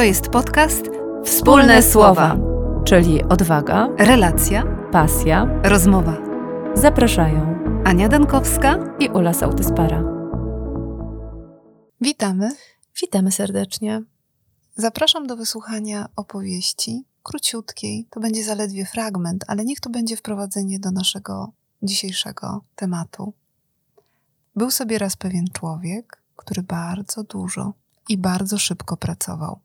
[0.00, 0.84] To jest podcast
[1.24, 2.36] Wspólne Słowa,
[2.84, 6.16] czyli odwaga, relacja, pasja, rozmowa.
[6.74, 10.04] Zapraszają Ania Dankowska i Ula Sautyspara.
[12.00, 12.50] Witamy.
[13.02, 14.02] Witamy serdecznie.
[14.76, 18.06] Zapraszam do wysłuchania opowieści, króciutkiej.
[18.10, 23.32] To będzie zaledwie fragment, ale niech to będzie wprowadzenie do naszego dzisiejszego tematu.
[24.56, 27.72] Był sobie raz pewien człowiek, który bardzo dużo
[28.08, 29.60] i bardzo szybko pracował.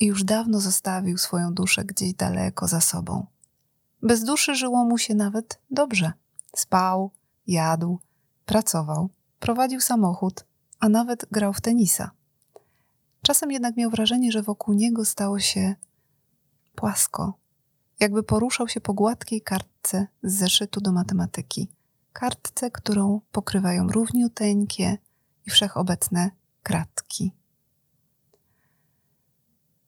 [0.00, 3.26] I już dawno zostawił swoją duszę gdzieś daleko za sobą.
[4.02, 6.12] Bez duszy żyło mu się nawet dobrze.
[6.56, 7.10] Spał,
[7.46, 7.98] jadł,
[8.46, 10.44] pracował, prowadził samochód,
[10.78, 12.10] a nawet grał w tenisa.
[13.22, 15.74] Czasem jednak miał wrażenie, że wokół niego stało się
[16.74, 17.34] płasko,
[18.00, 21.68] jakby poruszał się po gładkiej kartce z zeszytu do matematyki.
[22.12, 24.98] Kartce, którą pokrywają równiuteńkie
[25.46, 26.30] i wszechobecne
[26.62, 27.32] kratki.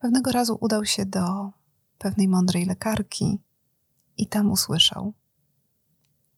[0.03, 1.51] Pewnego razu udał się do
[1.99, 3.39] pewnej mądrej lekarki
[4.17, 5.13] i tam usłyszał: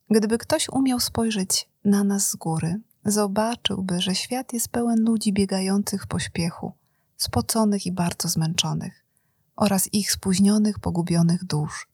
[0.09, 6.03] Gdyby ktoś umiał spojrzeć na nas z góry, zobaczyłby, że świat jest pełen ludzi biegających
[6.03, 6.73] w pośpiechu,
[7.17, 9.05] spoconych i bardzo zmęczonych,
[9.55, 11.87] oraz ich spóźnionych, pogubionych dusz,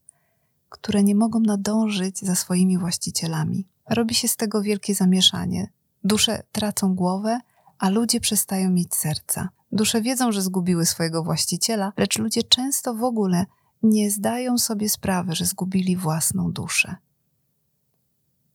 [0.68, 3.66] które nie mogą nadążyć za swoimi właścicielami.
[3.90, 5.70] Robi się z tego wielkie zamieszanie.
[6.04, 7.40] Dusze tracą głowę,
[7.78, 9.48] a ludzie przestają mieć serca.
[9.72, 13.46] Dusze wiedzą, że zgubiły swojego właściciela, lecz ludzie często w ogóle
[13.82, 16.96] nie zdają sobie sprawy, że zgubili własną duszę.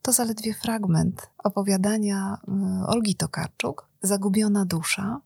[0.01, 2.37] To zaledwie fragment opowiadania
[2.83, 5.21] y, Olgi Tokarczuk, Zagubiona dusza,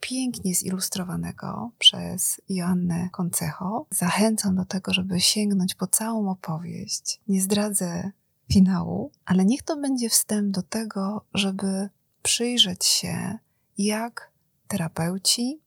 [0.00, 3.86] pięknie zilustrowanego przez Joannę Koncecho.
[3.90, 7.20] Zachęcam do tego, żeby sięgnąć po całą opowieść.
[7.28, 8.10] Nie zdradzę
[8.52, 11.88] finału, ale niech to będzie wstęp do tego, żeby
[12.22, 13.38] przyjrzeć się,
[13.78, 14.29] jak
[14.70, 15.60] terapeuci,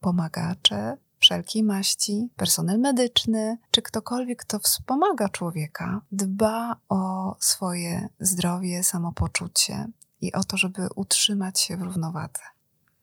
[0.00, 9.86] pomagacze, wszelkiej maści, personel medyczny, czy ktokolwiek, kto wspomaga człowieka, dba o swoje zdrowie, samopoczucie
[10.20, 12.42] i o to, żeby utrzymać się w równowadze.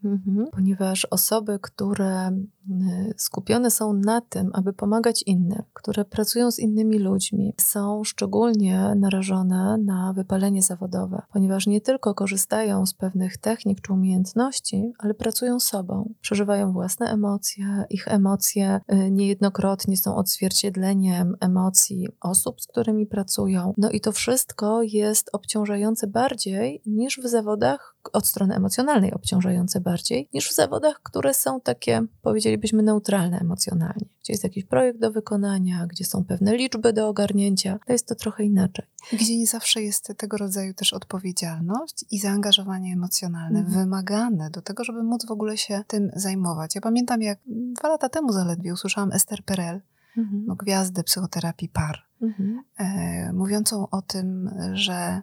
[0.03, 0.47] Mhm.
[0.51, 6.99] Ponieważ osoby, które y, skupione są na tym, aby pomagać innym, które pracują z innymi
[6.99, 13.93] ludźmi, są szczególnie narażone na wypalenie zawodowe, ponieważ nie tylko korzystają z pewnych technik czy
[13.93, 22.61] umiejętności, ale pracują sobą, przeżywają własne emocje, ich emocje y, niejednokrotnie są odzwierciedleniem emocji osób,
[22.61, 23.73] z którymi pracują.
[23.77, 29.92] No i to wszystko jest obciążające bardziej niż w zawodach od strony emocjonalnej obciążające bardziej
[30.33, 34.05] niż w zawodach, które są takie, powiedzielibyśmy, neutralne emocjonalnie.
[34.23, 38.15] Gdzie jest jakiś projekt do wykonania, gdzie są pewne liczby do ogarnięcia, to jest to
[38.15, 38.85] trochę inaczej.
[39.13, 43.77] Gdzie nie zawsze jest tego rodzaju też odpowiedzialność i zaangażowanie emocjonalne mhm.
[43.77, 46.75] wymagane do tego, żeby móc w ogóle się tym zajmować.
[46.75, 49.81] Ja pamiętam, jak dwa lata temu zaledwie usłyszałam Esther Perel,
[50.17, 50.45] mhm.
[50.45, 52.63] no, gwiazdę psychoterapii par, mhm.
[52.77, 55.21] e, mówiącą o tym, że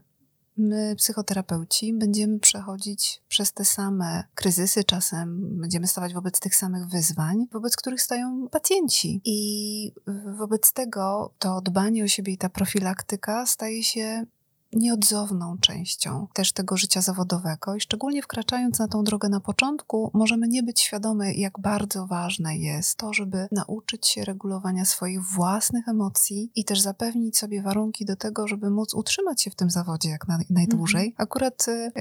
[0.61, 7.47] my, psychoterapeuci, będziemy przechodzić przez te same kryzysy, czasem będziemy stawać wobec tych samych wyzwań,
[7.53, 9.21] wobec których stają pacjenci.
[9.25, 9.93] I
[10.39, 14.27] wobec tego to dbanie o siebie i ta profilaktyka staje się
[14.73, 20.49] nieodzowną częścią też tego życia zawodowego i szczególnie wkraczając na tą drogę na początku, możemy
[20.49, 26.51] nie być świadome, jak bardzo ważne jest to, żeby nauczyć się regulowania swoich własnych emocji
[26.55, 30.29] i też zapewnić sobie warunki do tego, żeby móc utrzymać się w tym zawodzie jak
[30.29, 31.07] na, najdłużej.
[31.07, 31.23] Mhm.
[31.27, 31.93] Akurat y,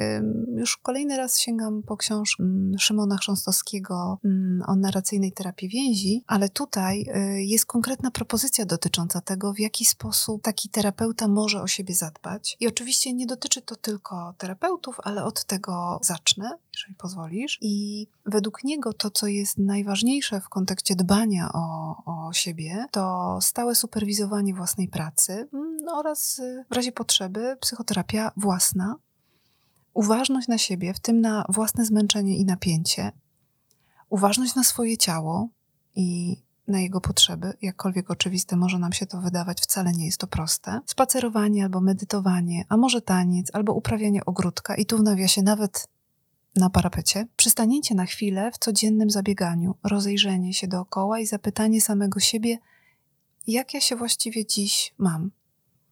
[0.55, 2.43] już kolejny raz sięgam po książkę
[2.77, 4.29] Szymona Chrząstowskiego y,
[4.67, 10.41] o narracyjnej terapii więzi, ale tutaj y, jest konkretna propozycja dotycząca tego, w jaki sposób
[10.41, 15.43] taki terapeuta może o siebie zadbać i oczywiście nie dotyczy to tylko terapeutów, ale od
[15.43, 17.57] tego zacznę, jeżeli pozwolisz.
[17.61, 23.75] I według niego to, co jest najważniejsze w kontekście dbania o, o siebie, to stałe
[23.75, 25.49] superwizowanie własnej pracy
[25.83, 28.95] no, oraz y, w razie potrzeby psychoterapia własna,
[29.93, 33.11] uważność na siebie, w tym na własne zmęczenie i napięcie,
[34.09, 35.49] uważność na swoje ciało
[35.95, 36.37] i
[36.69, 40.81] na jego potrzeby, jakkolwiek oczywiste może nam się to wydawać, wcale nie jest to proste.
[40.85, 45.87] Spacerowanie albo medytowanie, a może taniec, albo uprawianie ogródka i tu w nawiasie nawet
[46.55, 52.57] na parapecie, przystanięcie na chwilę w codziennym zabieganiu, rozejrzenie się dookoła i zapytanie samego siebie,
[53.47, 55.31] jak ja się właściwie dziś mam.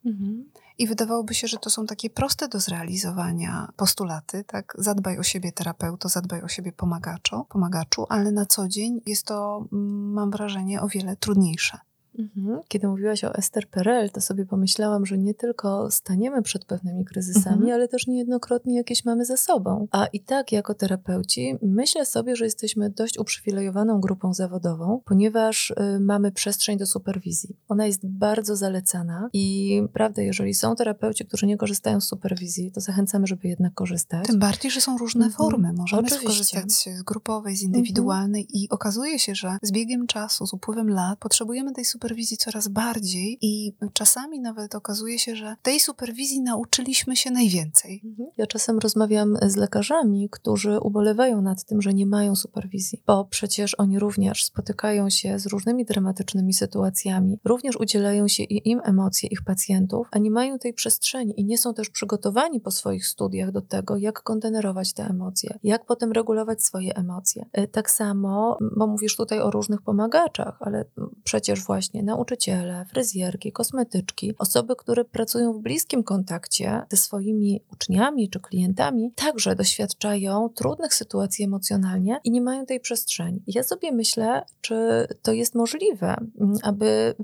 [0.06, 0.52] Mhm.
[0.78, 4.74] I wydawałoby się, że to są takie proste do zrealizowania postulaty, tak?
[4.78, 9.66] Zadbaj o siebie terapeuto, zadbaj o siebie pomagaczu, pomagaczu, ale na co dzień jest to,
[9.74, 11.80] mm, mam wrażenie, o wiele trudniejsze.
[12.20, 12.60] Mhm.
[12.68, 17.56] Kiedy mówiłaś o Esther Perel, to sobie pomyślałam, że nie tylko staniemy przed pewnymi kryzysami,
[17.56, 17.74] mhm.
[17.74, 19.88] ale też niejednokrotnie jakieś mamy za sobą.
[19.92, 26.00] A i tak, jako terapeuci, myślę sobie, że jesteśmy dość uprzywilejowaną grupą zawodową, ponieważ y,
[26.00, 27.56] mamy przestrzeń do superwizji.
[27.70, 32.82] Ona jest bardzo zalecana i prawda, jeżeli są terapeuci, którzy nie korzystają z superwizji, to
[32.82, 34.28] zachęcamy, żeby jednak korzystać.
[34.28, 35.38] Tym bardziej, że są różne mhm.
[35.38, 35.74] formy.
[35.74, 36.20] Możemy Oczywiście.
[36.20, 38.62] skorzystać z grupowej, z indywidualnej mhm.
[38.62, 42.07] i okazuje się, że z biegiem czasu, z upływem lat potrzebujemy tej superwizji
[42.38, 48.02] coraz bardziej i czasami nawet okazuje się, że tej superwizji nauczyliśmy się najwięcej.
[48.06, 48.30] Mhm.
[48.38, 53.76] Ja czasem rozmawiam z lekarzami, którzy ubolewają nad tym, że nie mają superwizji, bo przecież
[53.80, 59.44] oni również spotykają się z różnymi dramatycznymi sytuacjami, również udzielają się i im emocje ich
[59.44, 63.62] pacjentów, a nie mają tej przestrzeni i nie są też przygotowani po swoich studiach do
[63.62, 67.46] tego, jak kontenerować te emocje, jak potem regulować swoje emocje.
[67.54, 70.86] E, tak samo, bo mówisz tutaj o różnych pomagaczach, ale
[71.24, 78.40] przecież właśnie nauczyciele, fryzjerki, kosmetyczki, osoby, które pracują w bliskim kontakcie ze swoimi uczniami czy
[78.40, 83.42] klientami, także doświadczają trudnych sytuacji emocjonalnie i nie mają tej przestrzeni.
[83.48, 86.16] Ja sobie myślę, czy to jest możliwe,
[86.64, 87.16] aby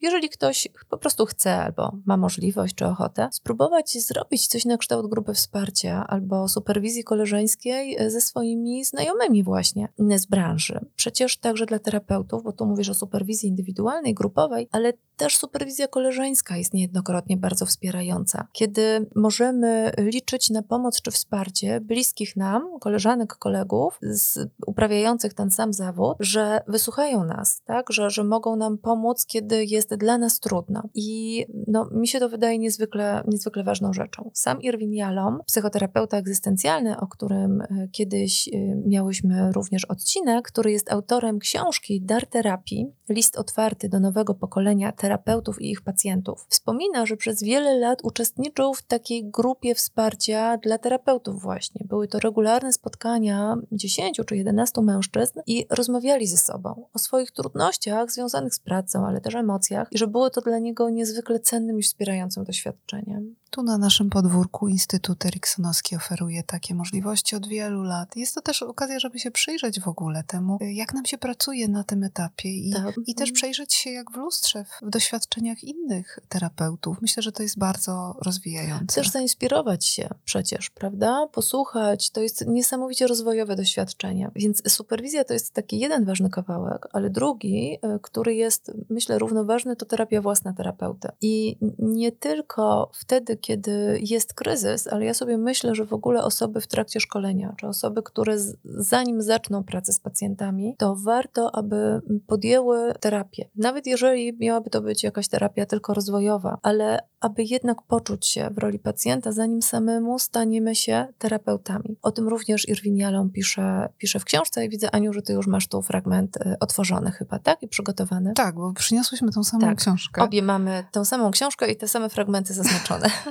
[0.00, 5.10] jeżeli ktoś po prostu chce albo ma możliwość czy ochotę, spróbować zrobić coś na kształt
[5.10, 10.80] grupy wsparcia albo superwizji koleżeńskiej e, ze swoimi znajomymi właśnie z branży.
[10.96, 16.56] Przecież także dla terapeutów, bo tu mówisz o superwizji indywidualnej, grupowej, ale też superwizja koleżeńska
[16.56, 18.46] jest niejednokrotnie bardzo wspierająca.
[18.52, 25.72] Kiedy możemy liczyć na pomoc czy wsparcie bliskich nam, koleżanek, kolegów, z, uprawiających ten sam
[25.72, 27.92] zawód, że wysłuchają nas, tak?
[27.92, 30.82] że, że mogą nam pomóc, kiedy jest dla nas trudno.
[30.94, 34.30] I no, mi się to wydaje niezwykle, niezwykle ważną rzeczą.
[34.34, 38.52] Sam Irwin Jalom, psychoterapeuta egzystencjalny, o którym e, kiedyś e,
[38.86, 45.62] miałyśmy również odcinek, który jest autorem książki Dar Terapii, list otwarty do nowego pokolenia terapeutów
[45.62, 46.46] i ich pacjentów.
[46.48, 51.86] Wspomina, że przez wiele lat uczestniczył w takiej grupie wsparcia dla terapeutów właśnie.
[51.88, 58.10] Były to regularne spotkania 10 czy 11 mężczyzn i rozmawiali ze sobą o swoich trudnościach
[58.10, 61.82] związanych z pracą, ale też emocjach i że było to dla niego niezwykle cennym i
[61.82, 63.34] wspierającym doświadczeniem.
[63.50, 68.16] Tu na naszym podwórku Instytut Eriksonowski oferuje takie możliwości od wielu lat.
[68.16, 71.84] Jest to też okazja, żeby się przyjrzeć w ogóle temu, jak nam się pracuje na
[71.84, 72.94] tym etapie i, tak.
[73.06, 76.96] i też przejrzeć się jak w lustrze w doświadczeniach innych terapeutów.
[77.02, 78.94] Myślę, że to jest bardzo rozwijające.
[78.94, 81.26] Też zainspirować się przecież, prawda?
[81.32, 84.30] Posłuchać, to jest niesamowicie rozwojowe doświadczenie.
[84.36, 89.76] Więc superwizja to jest taki jeden ważny kawałek, ale drugi, e, który jest, myślę, równoważny,
[89.76, 91.08] to terapia własna terapeuty.
[91.20, 96.60] I nie tylko wtedy, kiedy jest kryzys, ale ja sobie myślę, że w ogóle osoby
[96.60, 102.00] w trakcie szkolenia, czy osoby, które z, zanim zaczną pracę z pacjentami, to warto, aby
[102.26, 103.48] podjęły terapię.
[103.56, 108.58] Nawet jeżeli miałaby to być jakaś terapia tylko rozwojowa, ale aby jednak poczuć się w
[108.58, 111.96] roli pacjenta, zanim samemu staniemy się terapeutami.
[112.02, 115.46] O tym również Irwin Jalom pisze, pisze w książce i widzę, Aniu, że ty już
[115.46, 117.62] masz tu fragment y, otworzony chyba, tak?
[117.62, 118.32] I przygotowany.
[118.34, 119.78] Tak, bo przyniosłyśmy tą samą tak.
[119.78, 120.22] książkę.
[120.22, 123.10] Obie mamy tą samą książkę i te same fragmenty zaznaczone.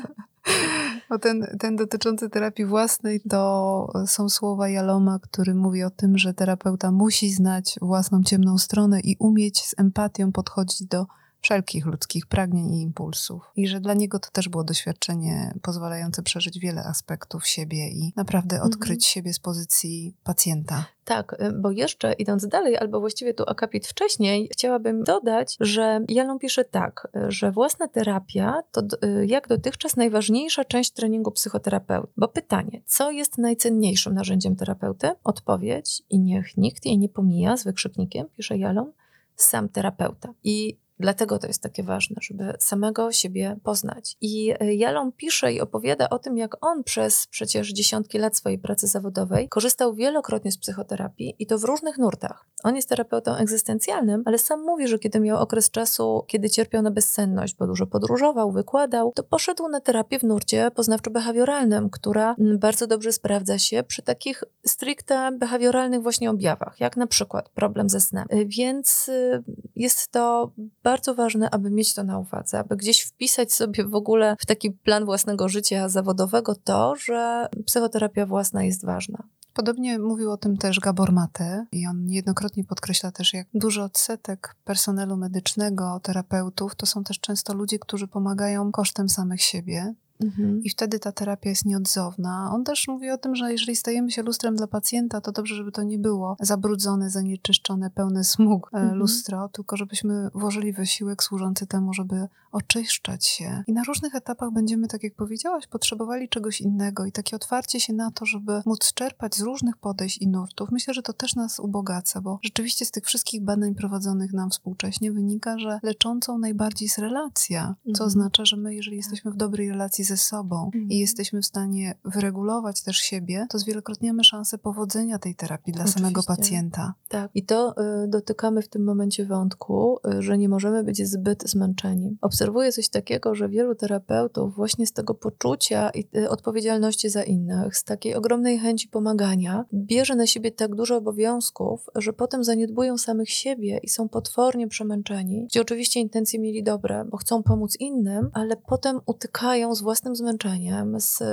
[1.09, 6.33] Bo ten, ten dotyczący terapii własnej to są słowa Jaloma, który mówi o tym, że
[6.33, 11.05] terapeuta musi znać własną ciemną stronę i umieć z empatią podchodzić do
[11.41, 13.43] wszelkich ludzkich pragnień i impulsów.
[13.55, 18.55] I że dla niego to też było doświadczenie pozwalające przeżyć wiele aspektów siebie i naprawdę
[18.55, 18.71] mhm.
[18.71, 19.11] odkryć mhm.
[19.11, 20.85] siebie z pozycji pacjenta.
[21.05, 26.39] Tak, y, bo jeszcze idąc dalej, albo właściwie tu akapit wcześniej, chciałabym dodać, że Jalon
[26.39, 32.13] pisze tak, że własna terapia to y, jak dotychczas najważniejsza część treningu psychoterapeuty.
[32.17, 35.11] Bo pytanie, co jest najcenniejszym narzędziem terapeuty?
[35.23, 38.91] Odpowiedź i niech nikt jej nie pomija z wykrzyknikiem, pisze Jalon,
[39.35, 40.33] sam terapeuta.
[40.43, 44.17] I Dlatego to jest takie ważne, żeby samego siebie poznać.
[44.21, 48.59] I e, Jalon pisze i opowiada o tym, jak on przez przecież dziesiątki lat swojej
[48.59, 52.45] pracy zawodowej korzystał wielokrotnie z psychoterapii i to w różnych nurtach.
[52.63, 56.91] On jest terapeutą egzystencjalnym, ale sam mówi, że kiedy miał okres czasu, kiedy cierpiał na
[56.91, 63.11] bezsenność, bo dużo podróżował, wykładał, to poszedł na terapię w nurcie poznawczo-behawioralnym, która bardzo dobrze
[63.11, 68.25] sprawdza się przy takich stricte behawioralnych właśnie objawach, jak na przykład problem ze snem.
[68.29, 69.43] E, więc e,
[69.75, 70.51] jest to
[70.83, 74.71] bardzo ważne, aby mieć to na uwadze, aby gdzieś wpisać sobie w ogóle w taki
[74.71, 79.23] plan własnego życia zawodowego to, że psychoterapia własna jest ważna.
[79.53, 84.55] Podobnie mówił o tym też Gabor Mate i on niejednokrotnie podkreśla też, jak dużo odsetek
[84.65, 90.63] personelu medycznego, terapeutów, to są też często ludzie, którzy pomagają kosztem samych siebie, Mhm.
[90.63, 92.51] I wtedy ta terapia jest nieodzowna.
[92.53, 95.71] On też mówi o tym, że jeżeli stajemy się lustrem dla pacjenta, to dobrze, żeby
[95.71, 98.99] to nie było zabrudzone, zanieczyszczone, pełne smug e, mhm.
[98.99, 103.63] lustro, tylko żebyśmy włożyli wysiłek służący temu, żeby oczyszczać się.
[103.67, 107.93] I na różnych etapach będziemy, tak jak powiedziałaś, potrzebowali czegoś innego i takie otwarcie się
[107.93, 110.71] na to, żeby móc czerpać z różnych podejść i nurtów.
[110.71, 115.11] Myślę, że to też nas ubogaca, bo rzeczywiście z tych wszystkich badań prowadzonych nam współcześnie
[115.11, 118.07] wynika, że leczącą najbardziej jest relacja, co mhm.
[118.07, 120.89] oznacza, że my, jeżeli jesteśmy w dobrej relacji ze sobą mhm.
[120.89, 126.01] i jesteśmy w stanie wyregulować też siebie, to zwielokrotniamy szansę powodzenia tej terapii dla Oczywiście.
[126.01, 126.93] samego pacjenta.
[127.09, 127.31] Tak.
[127.33, 132.17] I to y, dotykamy w tym momencie wątku, y, że nie możemy być zbyt zmęczeni.
[132.21, 137.77] Obserwuję coś takiego, że wielu terapeutów właśnie z tego poczucia i y, odpowiedzialności za innych,
[137.77, 143.29] z takiej ogromnej chęci pomagania, bierze na siebie tak dużo obowiązków, że potem zaniedbują samych
[143.29, 148.57] siebie i są potwornie przemęczeni, gdzie oczywiście intencje mieli dobre, bo chcą pomóc innym, ale
[148.57, 151.23] potem utykają z własnym zmęczeniem, z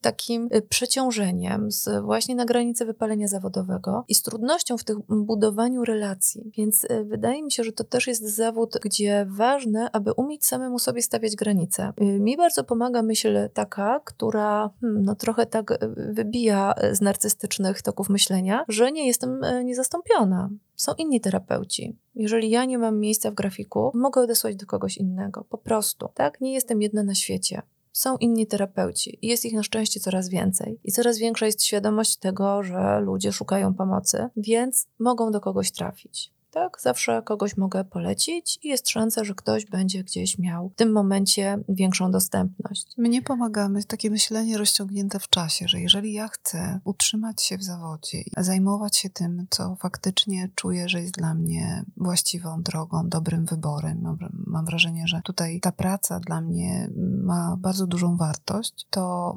[0.00, 6.52] takim przeciążeniem, z właśnie na granicy wypalenia zawodowego i z trudnością w tym budowaniu relacji.
[6.56, 11.02] Więc wydaje mi się, że to też jest zawód, gdzie ważne, aby umieć samemu sobie
[11.02, 11.92] stawiać granice.
[12.00, 15.78] Y, mi bardzo pomaga myśl taka, która hmm, no, trochę tak y,
[16.12, 20.50] wybija z narcystycznych toków myślenia, że nie jestem y, niezastąpiona.
[20.76, 21.96] Są inni terapeuci.
[22.14, 25.44] Jeżeli ja nie mam miejsca w grafiku, mogę odesłać do kogoś innego.
[25.48, 26.40] Po prostu, tak?
[26.40, 27.62] Nie jestem jedna na świecie
[27.94, 30.80] są inni terapeuci i jest ich na szczęście coraz więcej.
[30.84, 36.33] I coraz większa jest świadomość tego, że ludzie szukają pomocy, więc mogą do kogoś trafić
[36.54, 36.80] tak?
[36.80, 41.58] Zawsze kogoś mogę polecić i jest szansa, że ktoś będzie gdzieś miał w tym momencie
[41.68, 42.86] większą dostępność.
[42.98, 48.20] Mnie pomagamy takie myślenie rozciągnięte w czasie, że jeżeli ja chcę utrzymać się w zawodzie
[48.20, 54.00] i zajmować się tym, co faktycznie czuję, że jest dla mnie właściwą drogą, dobrym wyborem,
[54.02, 56.90] mam, mam wrażenie, że tutaj ta praca dla mnie
[57.22, 59.34] ma bardzo dużą wartość, to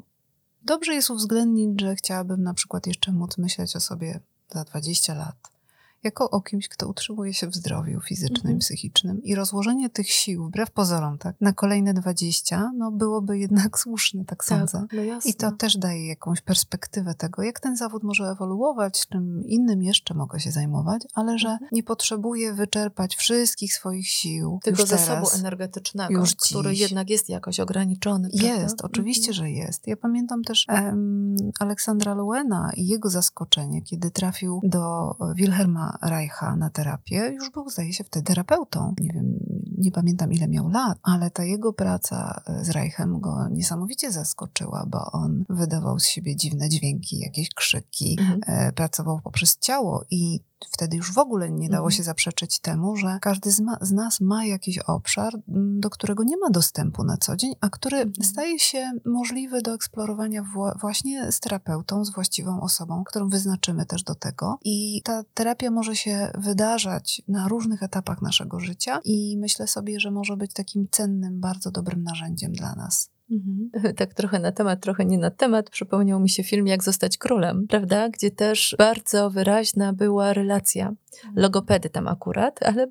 [0.62, 5.57] dobrze jest uwzględnić, że chciałabym na przykład jeszcze móc myśleć o sobie za 20 lat
[6.02, 8.58] jako o kimś, kto utrzymuje się w zdrowiu fizycznym mhm.
[8.58, 9.22] psychicznym.
[9.22, 14.28] I rozłożenie tych sił, wbrew pozorom, tak, na kolejne 20, no byłoby jednak słuszne, tak,
[14.28, 14.86] tak sądzę.
[14.92, 19.82] No I to też daje jakąś perspektywę tego, jak ten zawód może ewoluować, czym innym
[19.82, 21.68] jeszcze mogę się zajmować, ale że mhm.
[21.72, 24.58] nie potrzebuję wyczerpać wszystkich swoich sił.
[24.62, 28.28] Tego zasobu energetycznego, już który jednak jest jakoś ograniczony.
[28.28, 28.62] Prawda?
[28.62, 29.34] Jest, oczywiście, mhm.
[29.34, 29.86] że jest.
[29.86, 36.70] Ja pamiętam też um, Aleksandra Lowena i jego zaskoczenie, kiedy trafił do Wilhelma Reicha na
[36.70, 38.94] terapię, już był, zdaje się, wtedy terapeutą.
[39.00, 39.38] Nie wiem,
[39.78, 44.86] nie pamiętam ile miał lat, ale ta jego praca e, z Reichem go niesamowicie zaskoczyła,
[44.86, 48.40] bo on wydawał z siebie dziwne dźwięki, jakieś krzyki, mhm.
[48.46, 51.96] E, pracował poprzez ciało i wtedy już w ogóle nie dało mhm.
[51.96, 55.32] się zaprzeczyć temu, że każdy z, ma, z, nas ma jakiś obszar,
[55.78, 58.24] do którego nie ma dostępu na co dzień, a który mhm.
[58.24, 60.44] staje się możliwy do eksplorowania
[60.80, 64.58] właśnie z terapeutą, z właściwą osobą, którą wyznaczymy też do tego.
[64.64, 70.10] I ta terapia może się wydarzać na różnych etapach naszego życia i myślę sobie, że
[70.10, 73.10] może być takim cennym, bardzo dobrym narzędziem dla nas.
[73.30, 73.70] Mhm.
[73.96, 75.70] Tak trochę na temat, trochę nie na temat.
[75.70, 78.08] Przypomniał mi się film Jak zostać królem, prawda?
[78.08, 80.94] Gdzie też bardzo wyraźna była relacja.
[81.34, 82.86] Logopedy tam akurat, ale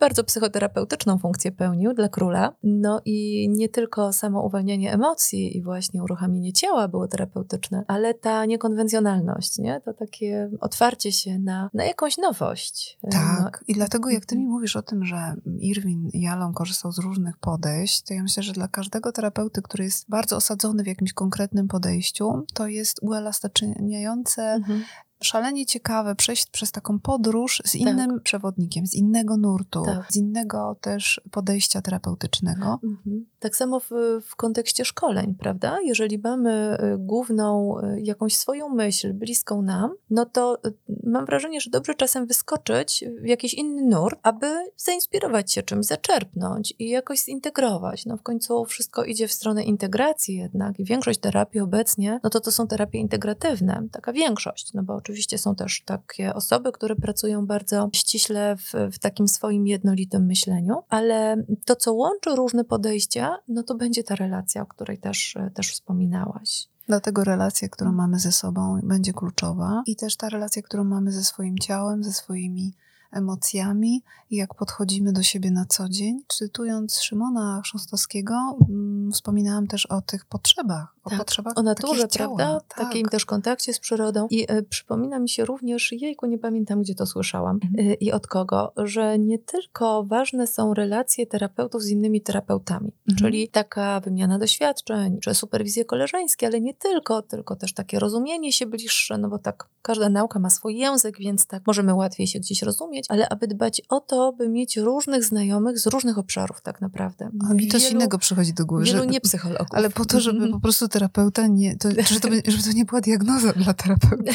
[0.00, 2.52] bardzo psychoterapeutyczną funkcję pełnił dla króla.
[2.62, 8.44] No i nie tylko samo uwalnianie emocji i właśnie uruchamianie ciała było terapeutyczne, ale ta
[8.44, 9.80] niekonwencjonalność, nie?
[9.80, 12.98] to takie otwarcie się na, na jakąś nowość.
[13.10, 13.64] Tak, no.
[13.68, 14.54] i dlatego jak ty mi mhm.
[14.54, 18.68] mówisz o tym, że Irwin Jalon korzystał z różnych podejść, to ja myślę, że dla
[18.68, 24.84] każdego terapeuty, który jest bardzo osadzony w jakimś konkretnym podejściu, to jest uelastyczniające mhm
[25.24, 28.22] szalenie ciekawe przejść przez taką podróż z innym tak.
[28.22, 30.12] przewodnikiem, z innego nurtu, tak.
[30.12, 32.78] z innego też podejścia terapeutycznego.
[32.84, 33.26] Mhm.
[33.38, 33.90] Tak samo w,
[34.28, 35.78] w kontekście szkoleń, prawda?
[35.84, 41.60] Jeżeli mamy y, główną y, jakąś swoją myśl bliską nam, no to y, mam wrażenie,
[41.60, 47.18] że dobrze czasem wyskoczyć w jakiś inny nurt, aby zainspirować się czymś, zaczerpnąć i jakoś
[47.18, 48.06] zintegrować.
[48.06, 52.40] No w końcu wszystko idzie w stronę integracji jednak i większość terapii obecnie, no to
[52.40, 57.46] to są terapie integratywne, taka większość, no bo oczywiście są też takie osoby, które pracują
[57.46, 63.62] bardzo ściśle w, w takim swoim jednolitym myśleniu, ale to, co łączy różne podejścia, no
[63.62, 66.68] to będzie ta relacja, o której też, też wspominałaś.
[66.86, 71.24] Dlatego relacja, którą mamy ze sobą, będzie kluczowa i też ta relacja, którą mamy ze
[71.24, 72.74] swoim ciałem, ze swoimi
[73.14, 76.20] emocjami i jak podchodzimy do siebie na co dzień.
[76.26, 78.34] Czytując Szymona Chrząstowskiego,
[78.70, 82.60] mm, wspominałam też o tych potrzebach, o tak, potrzebach o naturze, prawda?
[82.68, 82.78] Tak.
[82.78, 84.26] takim też kontakcie z przyrodą.
[84.30, 87.90] I e, przypomina mi się również, jejku, nie pamiętam, gdzie to słyszałam Mhm.
[87.90, 93.18] e, i od kogo, że nie tylko ważne są relacje terapeutów z innymi terapeutami, Mhm.
[93.18, 98.66] czyli taka wymiana doświadczeń, czy superwizje koleżeńskie, ale nie tylko, tylko też takie rozumienie się
[98.66, 102.62] bliższe, no bo tak każda nauka ma swój język, więc tak możemy łatwiej się gdzieś
[102.62, 107.30] rozumieć, ale aby dbać o to, by mieć różnych znajomych z różnych obszarów tak naprawdę.
[107.50, 108.84] A mi coś innego przychodzi do głowy.
[108.84, 109.66] Wielu że- niepsychologów.
[109.70, 112.84] Ale po to, żeby po prostu terapeuta nie, to, żeby, to, by- żeby to nie
[112.84, 114.32] była diagnoza dla terapeuty.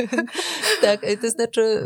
[0.82, 1.84] tak, to znaczy,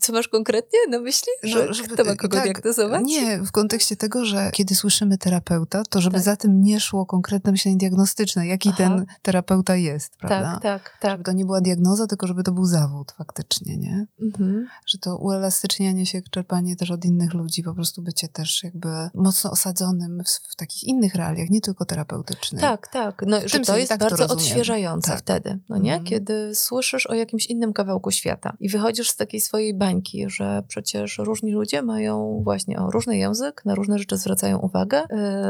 [0.00, 1.28] co masz konkretnie na myśli?
[1.42, 3.02] Że No, żeby- kto ma kogo tak, diagnozować?
[3.04, 6.24] Nie, w kontekście tego, że kiedy słyszymy terapeuta, to żeby Tak.
[6.24, 8.78] za tym nie szło konkretne myślenie diagnostyczne, jaki Aha.
[8.78, 10.52] ten terapeuta jest, prawda?
[10.52, 11.10] Tak, tak, tak.
[11.12, 14.06] Żeby to nie była diagnoza, tylko żeby to był zawód faktycznie, nie?
[14.22, 14.66] Mhm.
[14.86, 19.50] Że to uelastycznianie się, czerpanie też od innych ludzi, po prostu bycie też jakby mocno
[19.50, 22.60] osadzonym w, w takich innych realiach, nie tylko terapeutycznych.
[22.60, 23.22] Tak, tak.
[23.26, 24.44] No, że to jest tak to bardzo rozumiem.
[24.44, 25.18] odświeżające Tak.
[25.20, 25.92] wtedy, no nie?
[25.92, 26.04] Mhm.
[26.10, 31.18] Kiedy słyszysz o jakimś innym kawałku świata i wychodzisz z takiej swojej bańki, że przecież
[31.18, 35.02] różni ludzie mają właśnie o różny język, na różne rzeczy zwracają uwagę.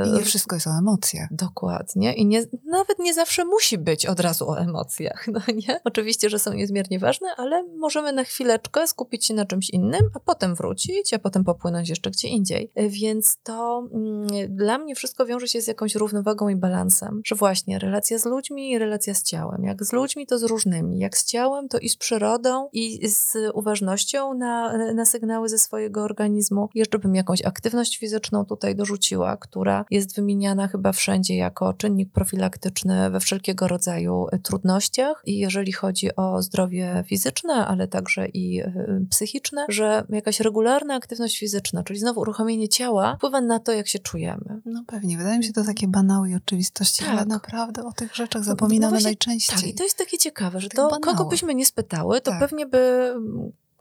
[0.06, 1.28] I Yy, nie wszystko jest o emocjach.
[1.30, 2.12] Dokładnie.
[2.12, 5.80] I nie, nawet nie zawsze musi być od razu o emocjach, no nie?
[5.84, 10.20] Oczywiście, że są niezmiernie ważne, ale możemy na chwileczkę skupić się na czymś innym, a
[10.20, 12.70] potem wrócić, a potem popłynąć jeszcze gdzie indziej.
[12.76, 14.26] Więc to mm,
[14.56, 18.70] dla mnie wszystko wiąże się z jakąś równowagą i balansem, że właśnie relacja z ludźmi
[18.70, 19.64] i relacja z ciałem.
[19.64, 20.98] Jak z ludźmi, to z różnymi.
[20.98, 26.02] Jak z ciałem, to i z przyrodą, i z uważnością na, na sygnały ze swojego
[26.02, 26.68] organizmu.
[26.74, 33.10] Jeszcze bym jakąś aktywność fizyczną tutaj dorzuciła, która jest wymieniana chyba wszędzie jako czynnik profilaktyczny
[33.10, 35.22] we wszelkiego rodzaju trudnościach.
[35.26, 36.63] I jeżeli chodzi o zdrowie
[37.06, 43.16] fizyczne, ale także i y, psychiczne, że jakaś regularna aktywność fizyczna, czyli znowu uruchomienie ciała,
[43.16, 44.60] wpływa na to, jak się czujemy.
[44.64, 45.18] No pewnie.
[45.18, 47.28] Wydaje mi się to takie banały i oczywistości, ale Tak.
[47.28, 49.58] naprawdę o tych rzeczach No, zapominamy no właśnie najczęściej.
[49.58, 52.40] Tak, i to jest takie ciekawe, że to kogo byśmy nie spytały, to Tak.
[52.40, 53.14] pewnie by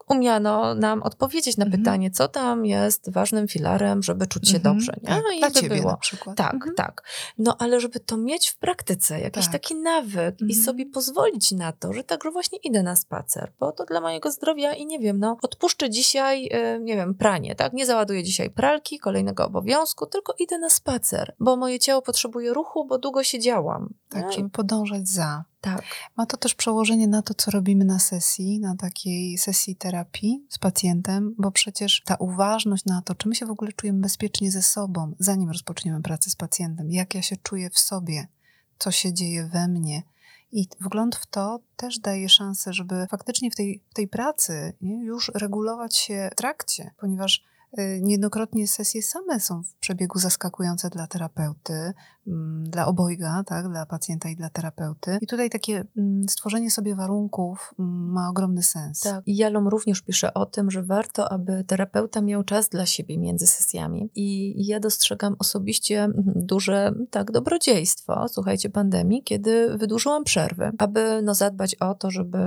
[0.08, 1.82] umiano nam odpowiedzieć na Mhm.
[1.82, 4.92] pytanie, co tam jest ważnym filarem, żeby czuć się Mhm, dobrze.
[5.02, 5.08] Nie?
[5.08, 5.90] Tak, I dla by ciebie było.
[5.90, 6.36] na przykład.
[6.36, 6.74] Tak, Mhm.
[6.74, 7.02] tak.
[7.38, 9.52] No ale żeby to mieć w praktyce, jakiś Tak.
[9.52, 10.64] taki nawyk i Mhm.
[10.64, 14.30] sobie pozwolić na to, że tak, że właśnie idę na spacer, bo to dla mojego
[14.30, 16.46] zdrowia i nie wiem, no odpuszczę dzisiaj,
[16.76, 17.72] y, nie wiem, pranie, tak?
[17.72, 22.84] Nie załaduję dzisiaj pralki, kolejnego obowiązku, tylko idę na spacer, bo moje ciało potrzebuje ruchu,
[22.86, 23.94] bo długo siedziałam.
[24.08, 24.32] Tak, nie?
[24.32, 25.44] żeby podążać za.
[25.64, 25.84] Tak.
[26.16, 30.58] Ma to też przełożenie na to, co robimy na sesji, na takiej sesji terapii z
[30.58, 34.62] pacjentem, bo przecież ta uważność na to, czy my się w ogóle czujemy bezpiecznie ze
[34.62, 38.28] sobą, zanim rozpoczniemy pracę z pacjentem, jak ja się czuję w sobie,
[38.78, 40.02] co się dzieje we mnie.
[40.52, 45.04] I wgląd w to też daje szansę, żeby faktycznie w tej, w tej pracy nie,
[45.04, 47.44] już regulować się w trakcie, ponieważ
[47.78, 51.92] y, niejednokrotnie sesje same są w przebiegu zaskakujące dla terapeuty,
[52.62, 55.18] dla obojga, tak, dla pacjenta i dla terapeuty.
[55.20, 59.00] I tutaj takie mm, stworzenie sobie warunków mm, ma ogromny sens.
[59.00, 59.22] Tak.
[59.26, 63.46] I Jalom również pisze o tym, że warto, aby terapeuta miał czas dla siebie między
[63.46, 64.10] sesjami.
[64.14, 71.34] I ja dostrzegam osobiście mm, duże tak, dobrodziejstwo, słuchajcie, pandemii, kiedy wydłużyłam przerwy, aby no,
[71.34, 72.38] zadbać o to, żeby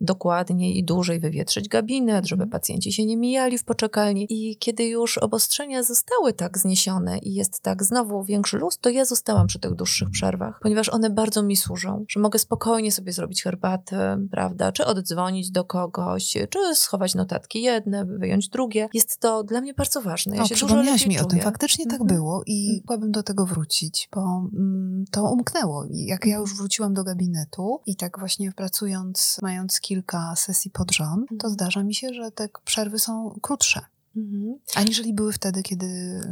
[0.00, 2.50] dokładniej i dłużej wywietrzyć gabinet, żeby Mhm.
[2.50, 4.26] pacjenci się nie mijali w poczekalni.
[4.30, 9.01] I kiedy już obostrzenia zostały tak zniesione i jest tak znowu większy luz, to ja
[9.06, 13.42] zostałam przy tych dłuższych przerwach, ponieważ one bardzo mi służą, że mogę spokojnie sobie zrobić
[13.42, 18.88] herbatę, prawda, czy oddzwonić do kogoś, czy schować notatki jedne, wyjąć drugie.
[18.94, 20.36] Jest to dla mnie bardzo ważne.
[20.36, 21.30] Ja o, się przypomniałaś mi o tym.
[21.30, 21.42] czuję.
[21.42, 22.16] Faktycznie tak Mhm.
[22.16, 25.84] było i chciałabym do tego wrócić, bo mm, to umknęło.
[25.90, 31.28] Jak ja już wróciłam do gabinetu i tak właśnie pracując, mając kilka sesji pod rząd,
[31.28, 31.52] to Mhm.
[31.52, 33.80] zdarza mi się, że te przerwy są krótsze.
[34.16, 34.58] Mhm.
[34.74, 35.86] Aniżeli były wtedy, kiedy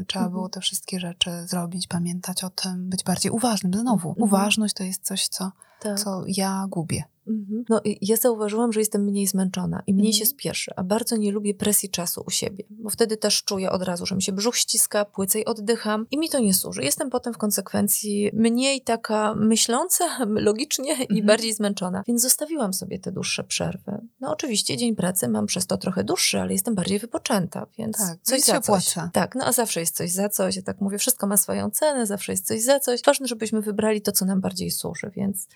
[0.07, 0.33] trzeba Mhm.
[0.33, 3.73] było te wszystkie rzeczy zrobić, pamiętać o tym, być bardziej uważnym.
[3.75, 4.25] Znowu, Mhm.
[4.25, 6.01] uważność to jest coś, co, Tak.
[6.01, 7.05] co ja gubię.
[7.31, 7.65] Mhm.
[7.69, 10.19] No, i ja zauważyłam, że jestem mniej zmęczona i mniej Mhm.
[10.19, 13.83] się spieszę, a bardzo nie lubię presji czasu u siebie, bo wtedy też czuję od
[13.83, 16.83] razu, że mi się brzuch ściska, płycej oddycham i mi to nie służy.
[16.83, 20.05] Jestem potem w konsekwencji mniej taka myśląca
[20.49, 21.27] logicznie i Mhm.
[21.27, 23.93] bardziej zmęczona, więc zostawiłam sobie te dłuższe przerwy.
[24.21, 28.19] No oczywiście dzień pracy mam przez to trochę dłuższy, ale jestem bardziej wypoczęta, więc Tak,
[28.23, 28.69] coś więc się za coś.
[28.69, 29.11] opłaca.
[29.13, 32.07] Tak, no a zawsze jest coś za coś, ja tak mówię, wszystko ma swoją cenę,
[32.07, 33.03] zawsze jest coś za coś.
[33.07, 35.47] Ważne, żebyśmy wybrali to, co nam bardziej służy, więc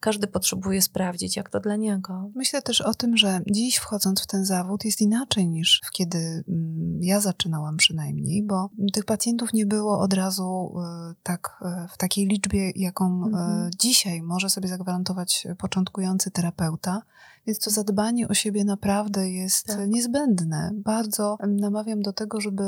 [0.00, 2.30] każdy potrzebuje sprawdzić, jak to dla niego.
[2.34, 6.98] Myślę też o tym, że dziś wchodząc w ten zawód jest inaczej niż kiedy mm,
[7.02, 12.26] ja zaczynałam przynajmniej, bo tych pacjentów nie było od razu e, tak e, w takiej
[12.26, 13.70] liczbie, jaką e, Mhm.
[13.78, 17.02] dzisiaj może sobie zagwarantować początkujący terapeuta.
[17.46, 19.88] Więc to zadbanie o siebie naprawdę jest Tak.
[19.88, 20.70] niezbędne.
[20.74, 22.62] Bardzo namawiam do tego, żeby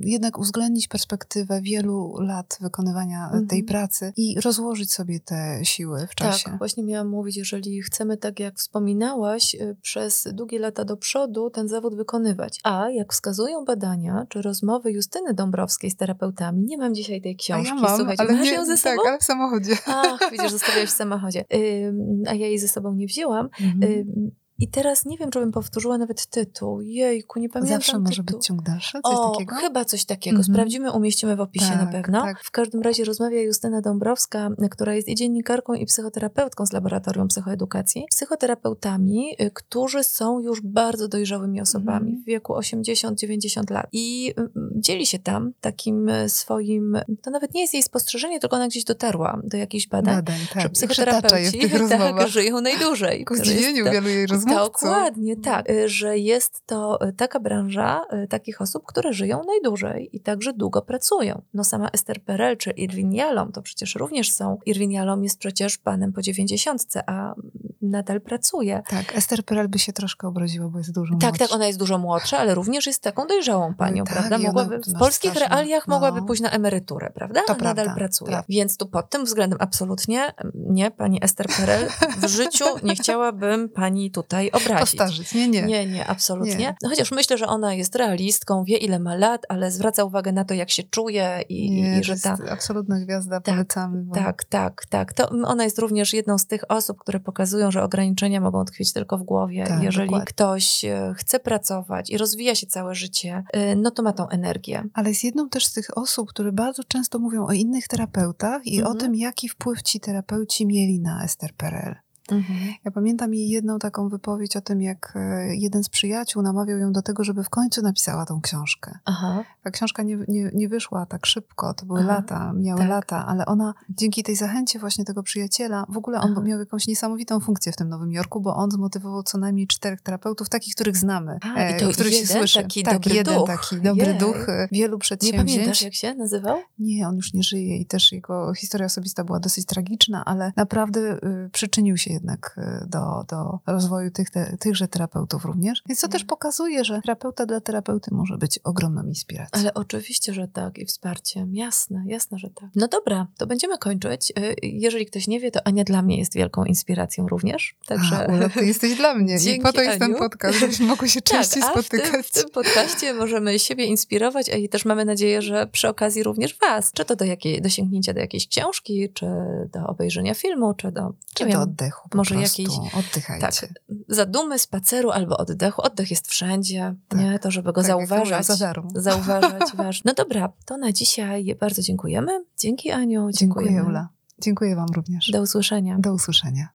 [0.00, 3.64] jednak uwzględnić perspektywę wielu lat wykonywania e, tej Mhm.
[3.66, 6.44] pracy i rozłożyć sobie te siły w czasie.
[6.44, 11.50] Tak, właśnie miałam mówić, jeżeli chcemy, tak jak wspominałaś, y, przez długie lata do przodu
[11.50, 12.60] ten zawód wykonywać.
[12.64, 17.36] A jak wskazują badania, czy rozmowy Justyny Dąbrowskiej z terapeutami, nie mam dzisiaj tej A
[17.38, 19.08] książki, ja mam, słuchajcie, ale masz nie, ją ze tak, sobą?
[19.08, 19.76] ale w samochodzie.
[19.86, 21.44] Ach, widzisz, zostawiasz w samochodzie.
[21.54, 23.48] Ym, a ja jej ze sobą nie wzięłam.
[23.60, 23.92] Mhm.
[23.92, 24.25] Ym,
[24.58, 26.80] I teraz nie wiem, czy bym powtórzyła nawet tytuł.
[26.80, 28.38] Jejku, nie pamiętam Zawsze może tytułu.
[28.38, 29.54] być ciąg dalszy, coś o, takiego?
[29.54, 30.36] chyba coś takiego.
[30.38, 30.54] Mhm.
[30.54, 32.22] Sprawdzimy, umieścimy w opisie na Tak, pewno.
[32.22, 32.44] tak.
[32.44, 38.04] W każdym razie rozmawia Justyna Dąbrowska, która jest i dziennikarką, i psychoterapeutką z Laboratorium Psychoedukacji.
[38.10, 42.22] Psychoterapeutami, y, którzy są już bardzo dojrzałymi osobami Mhm.
[42.22, 43.86] w wieku 80-90 lat.
[43.92, 48.56] I y, dzieli się tam takim y, swoim, to nawet nie jest jej spostrzeżenie, tylko
[48.56, 50.68] ona gdzieś dotarła do jakichś badań, Badań, że tak.
[50.68, 53.24] W psychoterapeuci tak, żyją najdłużej.
[53.24, 54.45] Ku że zdziwieniu wielu jej rozmówców.
[54.54, 55.70] Dokładnie, tak.
[55.70, 60.52] Y, Że jest to y, taka branża y, takich osób, które żyją najdłużej i także
[60.52, 61.42] długo pracują.
[61.54, 64.58] No sama Esther Perel czy Irwin Jalom to przecież również są.
[64.66, 67.34] Irwin Jalom jest przecież panem po dziewięćdziesiątce, a
[67.82, 68.82] nadal pracuje.
[68.88, 71.46] Tak, Esther Perel by się troszkę obraziła, bo jest dużo Tak, młodsza.
[71.46, 74.36] tak, ona jest dużo młodsza, ale również jest taką dojrzałą panią, tak, prawda?
[74.36, 75.94] ona Mogłaby, w polskich straszne- realiach no.
[75.94, 77.40] mogłaby pójść na emeryturę, prawda?
[77.46, 78.28] To nadal prawda, pracuje.
[78.30, 78.46] prawda.
[78.48, 84.10] Więc tu pod tym względem absolutnie nie, pani Esther Perel, w życiu nie chciałabym pani
[84.10, 84.80] tutaj obrazić.
[84.80, 85.62] Postarzyć, nie, nie.
[85.62, 86.56] Nie, nie, absolutnie.
[86.56, 86.74] Nie.
[86.82, 90.44] No Chociaż myślę, że ona jest realistką, wie ile ma lat, ale zwraca uwagę na
[90.44, 92.36] to, jak się czuje i, nie i że jest ta...
[92.50, 94.02] absolutna gwiazda, Tak, polecamy.
[94.02, 94.14] Bo...
[94.14, 95.12] Tak, tak, tak.
[95.12, 99.18] To ona jest również jedną z tych osób, które pokazują, że ograniczenia mogą tkwić tylko
[99.18, 99.64] w głowie.
[99.66, 100.26] Tak, Jeżeli dokładnie.
[100.26, 104.84] ktoś e, chce pracować i rozwija się całe życie, e, no to ma tą energię.
[104.94, 108.82] Ale jest jedną też z tych osób, które bardzo często mówią o innych terapeutach i
[108.82, 108.98] o Mhm.
[108.98, 111.94] tym, jaki wpływ ci terapeuci mieli na Esther Perel.
[112.30, 112.74] Mhm.
[112.84, 116.92] Ja pamiętam jej jedną taką wypowiedź o tym, jak e, jeden z przyjaciół namawiał ją
[116.92, 118.98] do tego, żeby w końcu napisała tą książkę.
[119.04, 119.44] Aha.
[119.62, 122.88] Ta książka nie, nie, nie wyszła tak szybko, to były Aha, lata, miały tak.
[122.88, 126.42] lata, ale ona dzięki tej zachęcie właśnie tego przyjaciela, w ogóle on Aha.
[126.42, 130.48] miał jakąś niesamowitą funkcję w tym Nowym Jorku, bo on zmotywował co najmniej czterech terapeutów,
[130.48, 132.62] takich, których znamy, A, i e, to o których się jeden słyszy.
[132.62, 133.46] taki tak, dobry jeden duch.
[133.46, 134.18] taki dobry Jej.
[134.18, 135.52] duch e, wielu Nie przedsięwzięć.
[135.52, 136.58] pamiętasz, jak się nazywał?
[136.78, 141.00] Nie, on już nie żyje i też jego historia osobista była dosyć tragiczna, ale naprawdę
[141.46, 145.82] y, przyczynił się jednak y, do, do rozwoju tych, te, tychże terapeutów również.
[145.88, 149.60] Więc to też pokazuje, że terapeuta dla terapeuty może być ogromną inspiracją.
[149.60, 151.54] Ale oczywiście, że tak i wsparciem.
[151.54, 152.68] Jasne, jasne, że tak.
[152.74, 154.32] No dobra, to będziemy kończyć.
[154.38, 157.76] Y, Jeżeli ktoś nie wie, to Ania dla mnie jest wielką inspiracją również.
[157.86, 160.18] Także A, Ula, ty jesteś dla mnie i Dzięki, po to jest ten Aniu.
[160.18, 162.26] podcast, żebyśmy mogły się częściej tak, a w tym, spotykać.
[162.26, 166.58] w tym podcaście możemy siebie inspirować, a i też mamy nadzieję, że przy okazji również
[166.58, 166.92] was.
[166.92, 169.26] Czy to do, jakiej, do sięgnięcia do jakiejś książki, czy
[169.72, 171.12] do obejrzenia filmu, czy do...
[171.34, 172.62] Czy do wiem, oddechu może prostu.
[172.62, 173.46] jakiejś- Oddychajcie.
[173.46, 173.68] Tak,
[174.08, 175.82] zadumy, spaceru albo oddechu.
[175.82, 177.20] Oddech jest wszędzie, Tak.
[177.20, 177.38] nie?
[177.38, 178.46] To, żeby go Tak, zauważać.
[178.94, 180.02] Zauważać, ważne.
[180.04, 182.44] No dobra, to na dzisiaj bardzo dziękujemy.
[182.58, 183.84] Dzięki Aniu, Dziękuję.
[183.84, 184.08] Ula.
[184.42, 185.30] Dziękuję wam również.
[185.30, 185.96] Do usłyszenia.
[185.98, 186.64] Do usłyszenia.